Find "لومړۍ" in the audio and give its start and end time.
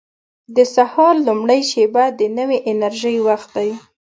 1.27-1.61